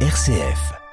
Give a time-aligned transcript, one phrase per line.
[0.00, 0.85] RCF.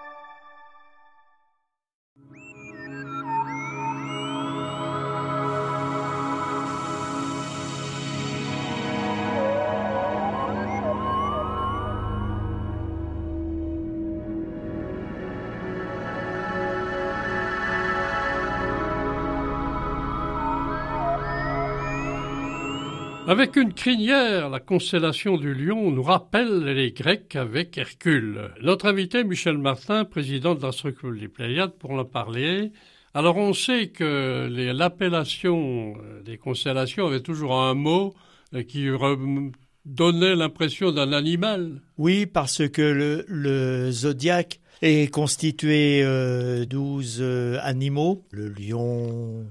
[23.26, 28.52] Avec une crinière, la constellation du lion nous rappelle les Grecs avec Hercule.
[28.62, 32.74] Notre invité, Michel Martin, président de la structure des Pléiades, pour en parler.
[33.14, 38.14] Alors on sait que l'appellation euh, des constellations avait toujours un mot
[38.54, 38.90] euh, qui
[39.86, 41.80] donnait l'impression d'un animal.
[41.98, 46.68] Oui, parce que le, zodiaque est constitué de
[47.22, 49.46] euh, animaux, le lion,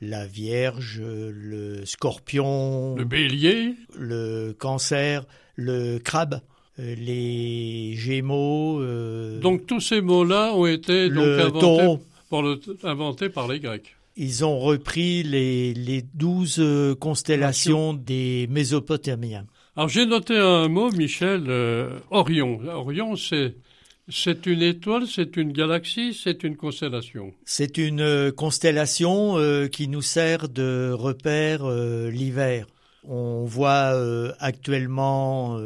[0.00, 5.24] la Vierge, le Scorpion, le Bélier, le Cancer,
[5.56, 6.40] le Crabe,
[6.78, 8.80] euh, les Gémeaux.
[8.80, 12.00] Euh, donc tous ces mots-là ont été donc
[12.84, 13.96] inventés, par les Grecs.
[14.16, 16.62] Ils ont repris les, les douze
[16.98, 19.46] constellations des Mésopotamiens.
[19.78, 22.58] Alors j'ai noté un mot, Michel, euh, Orion.
[22.66, 23.54] Orion, c'est
[24.10, 27.34] c'est une étoile, c'est une galaxie, c'est une constellation.
[27.44, 32.66] C'est une euh, constellation euh, qui nous sert de repère euh, l'hiver.
[33.04, 33.94] On voit
[34.38, 35.58] actuellement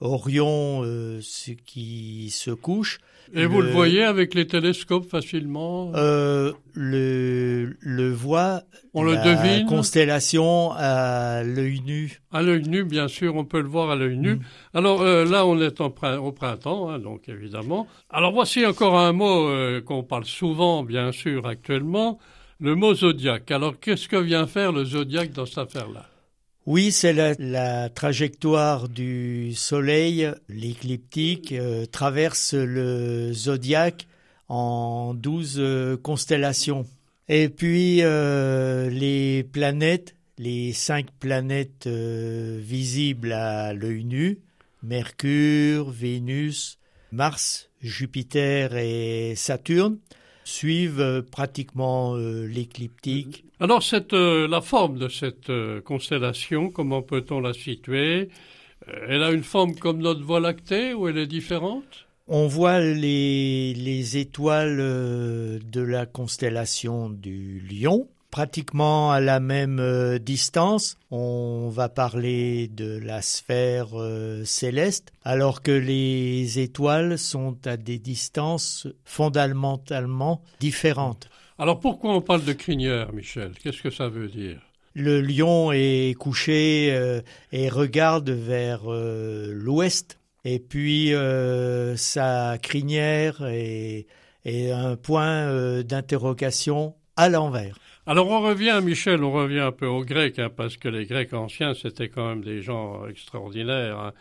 [0.00, 0.82] Orion
[1.64, 2.98] qui se couche
[3.32, 5.92] et vous le voyez avec les télescopes facilement?
[5.94, 8.62] Euh, le, le voit.
[8.92, 9.66] On le devine?
[9.66, 12.20] Constellation à l'œil nu.
[12.32, 14.34] À l'œil nu, bien sûr, on peut le voir à l'œil nu.
[14.34, 14.40] Mm.
[14.74, 17.86] Alors euh, là, on est en, au printemps, hein, donc évidemment.
[18.10, 22.18] Alors voici encore un mot euh, qu'on parle souvent, bien sûr, actuellement,
[22.60, 23.50] le mot zodiaque.
[23.50, 26.06] Alors qu'est-ce que vient faire le zodiaque dans cette affaire-là?
[26.66, 34.06] Oui, c'est la, trajectoire du Soleil, l'écliptique, euh, traverse le zodiaque
[34.48, 36.86] en douze euh, constellations.
[37.28, 44.38] Et puis euh, les planètes, les cinq planètes visibles à l'œil nu,
[44.82, 46.78] Mercure, Vénus,
[47.12, 49.98] Mars, Jupiter et Saturne,
[50.44, 53.44] suivent pratiquement l'écliptique.
[53.60, 58.28] Alors, cette, euh, la forme de cette euh, constellation, comment peut-on la situer?
[58.88, 62.06] Euh, Elle a une forme comme notre Voie lactée ou elle est différente?
[62.26, 70.98] On voit les, les étoiles de la constellation du Lion pratiquement à la même distance.
[71.12, 73.90] On va parler de la sphère
[74.44, 81.28] céleste, alors que les étoiles sont à des distances fondamentalement différentes.
[81.58, 83.52] Alors pourquoi on parle de crinière, Michel?
[83.62, 84.60] Qu'est-ce que ça veut dire?
[84.94, 87.20] Le lion est couché euh,
[87.52, 94.06] et regarde vers euh, l'ouest, et puis euh, sa crinière est,
[94.44, 97.78] un point d'interrogation à l'envers.
[98.06, 101.32] Alors on revient, Michel, on revient un peu aux Grecs, hein, parce que les Grecs
[101.32, 103.98] anciens, c'était quand même des gens extraordinaires.
[103.98, 104.12] Hein.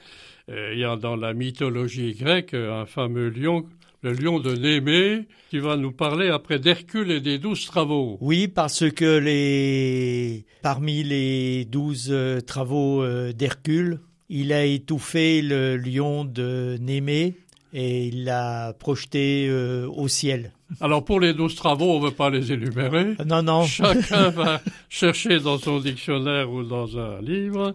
[0.48, 3.66] Il y a dans la mythologie grecque un fameux lion
[4.04, 8.18] le lion de Némée, qui va nous parler après d'Hercule et des douze travaux.
[8.20, 16.26] Oui, parce que parmi les douze euh, travaux euh, d'Hercule, il a étouffé le lion
[16.26, 17.36] de Némée
[17.72, 20.52] et il l'a projeté euh, au ciel.
[20.82, 23.16] Alors pour les douze travaux, on ne veut pas les énumérer.
[23.26, 23.66] Non, non.
[23.66, 27.74] Chacun va chercher dans son dictionnaire ou dans un livre.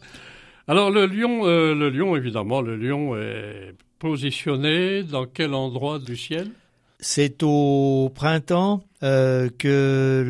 [0.66, 6.50] Alors le lion, le lion évidemment, le lion est positionné dans quel endroit du ciel?
[7.00, 10.24] C'est au printemps euh, que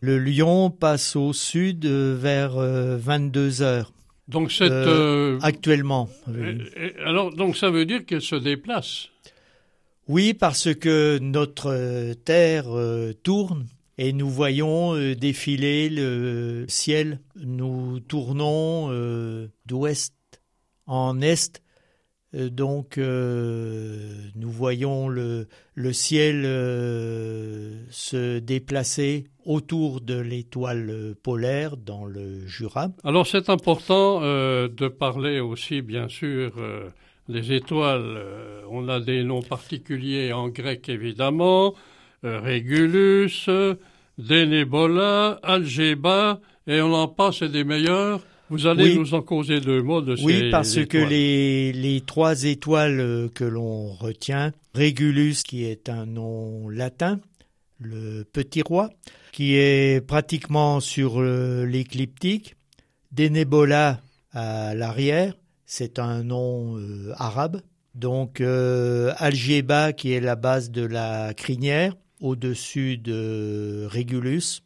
[0.00, 3.92] le, lion passe au sud vers 22 euh, heures.
[4.26, 6.08] Donc cette euh, actuellement.
[7.04, 9.08] alors donc ça veut dire qu'elle se déplace?
[10.12, 12.66] Oui, parce que notre Terre
[13.22, 13.66] tourne
[13.96, 17.20] et nous voyons défiler le ciel.
[17.36, 18.90] Nous tournons
[19.66, 20.14] d'ouest
[20.86, 21.62] en est
[22.34, 25.46] euh, donc euh, nous voyons le,
[25.92, 32.90] ciel euh, se déplacer autour de l'étoile polaire dans le Jura.
[33.04, 36.52] Alors c'est important de parler aussi bien sûr
[37.30, 38.18] des étoiles.
[38.70, 41.74] on a des noms particuliers en grec évidemment.
[42.22, 43.48] Régulus,
[44.18, 48.20] Dénébola, Algéba, et on en passe des meilleurs.
[48.50, 52.42] Vous allez nous en causer deux mots de ces Oui, parce que les, les trois
[52.42, 57.20] étoiles euh, que l'on retient, Régulus, qui est un nom latin,
[57.78, 58.90] le petit roi,
[59.32, 62.56] qui est pratiquement sur euh, l'écliptique,
[63.12, 64.00] Denebola
[64.32, 65.34] à l'arrière,
[65.72, 67.62] c'est un nom euh, arabe,
[67.94, 74.64] Donc euh, Algéba qui est la base de la crinière, au-dessus de Régulus.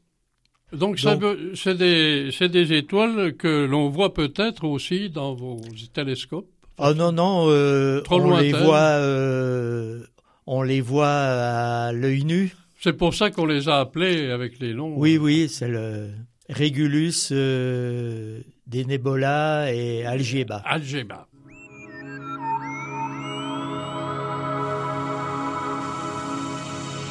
[0.73, 5.61] Donc, c'est des, des étoiles que l'on voit peut-être aussi dans vos
[5.93, 6.49] télescopes.
[6.79, 10.01] Oh non, non, euh, Trop on les voit, euh,
[10.47, 12.57] on les voit à l'œil nu.
[12.81, 14.95] C'est pour ça qu'on les a appelés avec les noms.
[14.97, 16.09] Oui, oui, c'est le
[16.49, 20.63] Régulus, euh, des Nebola et Algéba.
[20.65, 21.27] Algéba.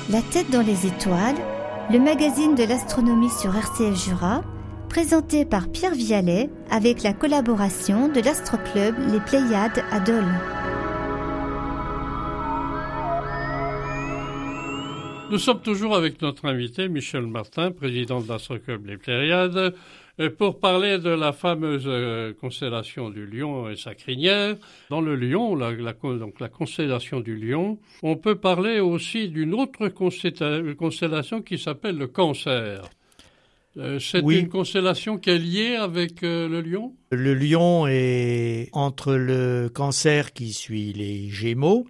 [0.09, 1.37] La tête dans les étoiles,
[1.91, 4.43] le magazine de l'astronomie sur RCF Jura,
[4.89, 10.23] présenté par Pierre Vialet avec la collaboration de l'Astroclub Les Pléiades à Dole.
[15.31, 19.73] Nous sommes toujours avec notre invité Michel Martin, président de l'Astroclub Les Pléiades,
[20.19, 24.55] euh, pour parler de la fameuse euh, constellation du Lion et sa crinière.
[24.89, 29.87] Dans le Lion, la, donc la constellation du Lion, on peut parler aussi d'une autre
[29.87, 32.89] constella- constellation qui s'appelle le Cancer.
[33.77, 34.37] Euh, C'est Oui.
[34.39, 36.93] une constellation qui est liée avec euh, le Lion?
[37.09, 41.87] Le lion est entre le cancer qui suit les gémeaux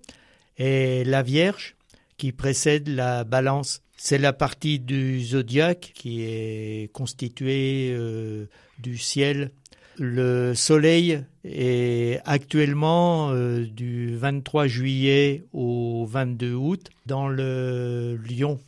[0.58, 1.76] et la vierge
[2.16, 3.83] qui précède la balance.
[4.06, 8.48] C'est la partie du zodiaque qui est constituée euh,
[8.78, 9.52] du ciel.
[9.98, 18.60] Le soleil est actuellement euh, du 23 juillet au 22 août dans le lion.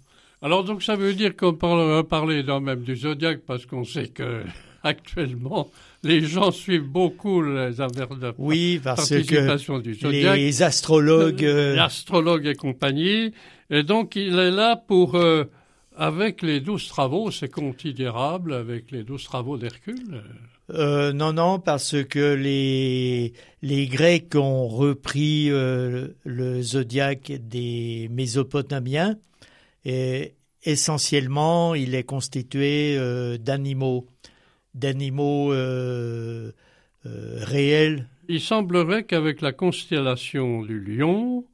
[0.41, 4.07] Alors donc ça veut dire qu'on parle, parler dans même du zodiaque parce qu'on sait
[4.07, 4.41] que
[4.85, 5.69] actuellement
[6.03, 11.43] les gens suivent beaucoup les affaires de Oui, parce que participation du zodiaque, les astrologues...
[11.43, 13.33] euh, l'astrologue et compagnie.
[13.69, 15.45] Et donc il est là pour, euh,
[15.97, 20.21] avec les douze travaux, c'est considérable, avec les douze travaux d'Hercule.
[20.71, 29.15] Euh, non, non, parce que les, les Grecs ont repris euh, le zodiaque des Mésopotamiens
[29.85, 30.33] et
[30.63, 34.07] essentiellement il est constitué euh, d'animaux,
[34.75, 36.51] d'animaux euh,
[37.05, 38.07] euh, réels.
[38.27, 41.45] Il semblerait qu'avec la constellation du lion,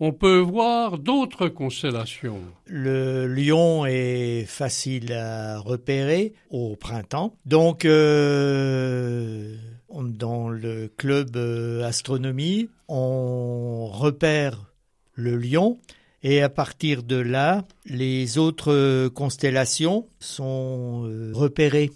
[0.00, 2.40] on peut voir d'autres constellations.
[2.66, 7.34] Le lion est facile à repérer au printemps.
[7.46, 9.56] Donc, euh,
[9.90, 11.36] dans le club
[11.84, 14.72] astronomie, on repère
[15.14, 15.78] le lion
[16.22, 21.90] et à partir de là, les autres constellations sont repérées.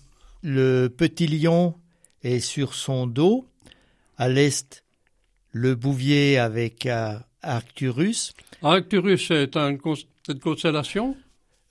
[0.49, 1.75] Le petit lion
[2.23, 3.49] est sur son dos,
[4.17, 4.85] à l'est,
[5.51, 8.33] le bouvier avec euh, Arcturus,
[8.63, 11.17] Arcturus est un une constellation?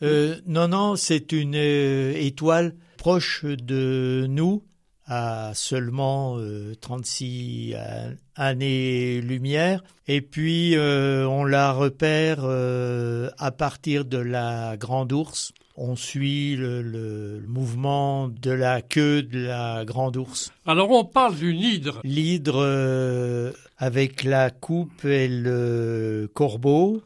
[0.04, 4.62] Euh, non, non, c'est une euh, étoile proche de nous,
[5.06, 9.86] à seulement euh, 36 a- années-lumière.
[10.10, 15.54] Et puis, on la repère à partir de la Grande Ourse.
[15.77, 20.54] On suit le, mouvement de la queue de la Grande Ourse.
[20.66, 22.00] Alors on parle d'une hydre.
[22.06, 27.01] L'hydre euh, avec la coupe et le corbeau,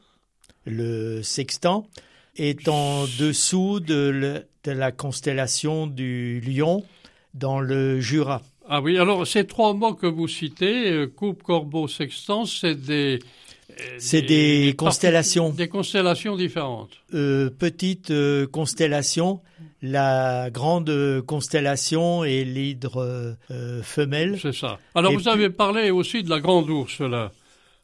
[0.66, 1.88] le sextant,
[2.36, 6.84] est en dessous de, le- de la constellation du lion
[7.34, 8.44] dans le Jura.
[8.70, 13.20] Ah oui, alors ces trois mots que vous citez, euh, coupe, corbeau, sextant, c'est des...
[13.70, 15.50] euh, C'est des constellations.
[15.52, 16.92] Des constellations différentes.
[17.14, 19.42] Euh, petite euh, constellation,
[19.82, 24.38] la grande constellation est l'hydre euh, femelle.
[24.42, 24.80] C'est ça.
[24.96, 27.32] Alors Et vous puis- avez parlé aussi de la grande ours là.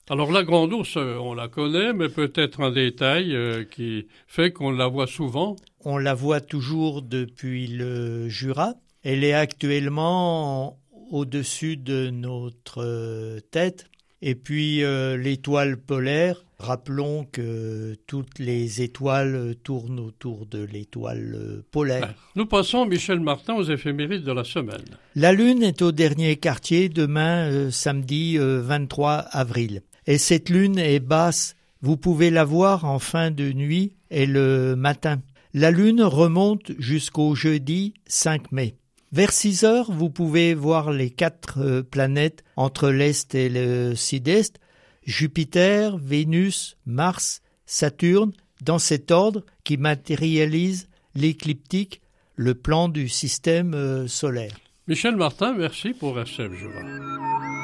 [0.10, 3.36] Alors la grande ours, on la connaît, mais peut-être un détail
[3.72, 5.56] qui fait qu'on la voit souvent.
[5.84, 8.76] On la voit toujours depuis le Jura.
[9.04, 10.78] Elle est actuellement
[11.10, 13.86] au-dessus de notre tête.
[14.28, 21.64] Et puis euh, l'étoile polaire, rappelons que toutes les étoiles tournent autour de l'étoile euh,
[21.70, 22.16] polaire.
[22.36, 24.84] Nous passons, Michel Martin, aux éphémérides de la semaine.
[25.14, 29.84] La Lune est au dernier quartier demain, euh, samedi euh, 23 avril.
[30.08, 31.56] Et cette Lune est basse.
[31.84, 35.22] Vous pouvez la voir en fin de nuit et le matin.
[35.54, 38.76] La Lune remonte jusqu'au jeudi 5 mai.
[39.16, 44.60] Vers 6 heures, vous pouvez voir les quatre euh, planètes entre l'Est et le Sud-Est,
[45.06, 52.02] Jupiter, Vénus, Mars, Saturne, dans cet ordre qui matérialise l'écliptique,
[52.36, 54.58] le plan du système euh, solaire.
[54.86, 57.55] Michel Martin, merci pour RCF Jura.